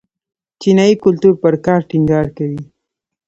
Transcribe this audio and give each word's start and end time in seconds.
چینايي 0.61 0.95
کلتور 1.03 1.33
پر 1.41 1.53
کار 1.65 1.81
ټینګار 1.89 2.27
کوي. 2.37 2.61